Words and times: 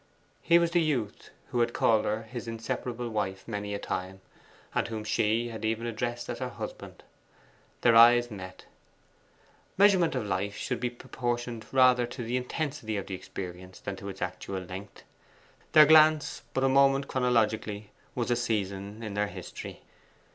He 0.41 0.57
was 0.57 0.71
the 0.71 0.81
youth 0.81 1.29
who 1.51 1.59
had 1.59 1.75
called 1.75 2.05
her 2.05 2.23
his 2.23 2.47
inseparable 2.47 3.07
wife 3.11 3.47
many 3.47 3.75
a 3.75 3.77
time, 3.77 4.19
and 4.73 4.87
whom 4.87 5.03
she 5.03 5.49
had 5.49 5.63
even 5.63 5.85
addressed 5.85 6.27
as 6.27 6.39
her 6.39 6.49
husband. 6.49 7.03
Their 7.81 7.95
eyes 7.95 8.31
met. 8.31 8.65
Measurement 9.77 10.15
of 10.15 10.25
life 10.25 10.55
should 10.55 10.79
be 10.79 10.89
proportioned 10.89 11.67
rather 11.71 12.07
to 12.07 12.23
the 12.23 12.35
intensity 12.35 12.97
of 12.97 13.05
the 13.05 13.13
experience 13.13 13.79
than 13.79 13.95
to 13.97 14.09
its 14.09 14.23
actual 14.23 14.61
length. 14.61 15.03
Their 15.73 15.85
glance, 15.85 16.41
but 16.55 16.63
a 16.63 16.67
moment 16.67 17.07
chronologically, 17.07 17.91
was 18.15 18.31
a 18.31 18.35
season 18.35 19.03
in 19.03 19.13
their 19.13 19.27
history. 19.27 19.83